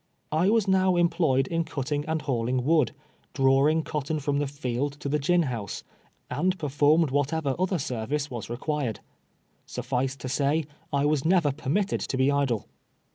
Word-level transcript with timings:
I 0.31 0.49
was 0.49 0.67
now 0.67 0.95
employed 0.95 1.45
in 1.45 1.63
cutting 1.63 2.05
and 2.05 2.23
hauling 2.23 2.63
wood, 2.65 2.91
drawing 3.35 3.83
cot 3.83 4.07
ton 4.07 4.17
from 4.19 4.39
the 4.39 4.47
field 4.47 4.93
to 4.93 5.07
the 5.07 5.19
gin 5.19 5.43
house, 5.43 5.83
and 6.27 6.57
performed 6.57 7.11
whatever 7.11 7.53
other 7.59 7.77
service 7.77 8.29
Avas 8.29 8.49
rer^uired. 8.57 8.97
Suffice 9.67 10.15
to 10.15 10.27
say, 10.27 10.65
I 10.91 11.05
was 11.05 11.23
never 11.23 11.51
permitted 11.51 11.99
to 11.99 12.17
be 12.17 12.31
idle. 12.31 12.67